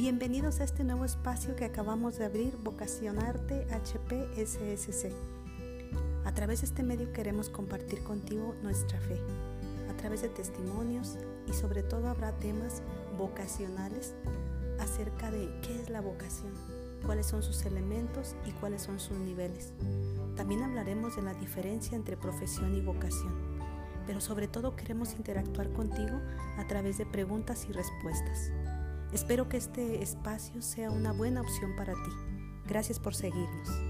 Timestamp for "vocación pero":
22.80-24.22